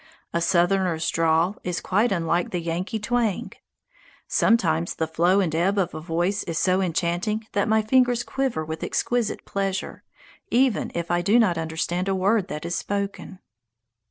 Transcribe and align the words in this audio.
A 0.33 0.41
Southerner's 0.41 1.07
drawl 1.11 1.57
is 1.63 1.79
quite 1.79 2.11
unlike 2.11 2.49
the 2.49 2.59
Yankee 2.59 2.97
twang. 2.97 3.51
Sometimes 4.27 4.95
the 4.95 5.05
flow 5.05 5.39
and 5.41 5.53
ebb 5.53 5.77
of 5.77 5.93
a 5.93 6.01
voice 6.01 6.41
is 6.45 6.57
so 6.57 6.81
enchanting 6.81 7.45
that 7.51 7.67
my 7.67 7.83
fingers 7.83 8.23
quiver 8.23 8.65
with 8.65 8.83
exquisite 8.83 9.45
pleasure, 9.45 10.03
even 10.49 10.91
if 10.95 11.11
I 11.11 11.21
do 11.21 11.37
not 11.37 11.55
understand 11.55 12.07
a 12.07 12.15
word 12.15 12.47
that 12.47 12.65
is 12.65 12.73
spoken. 12.73 13.41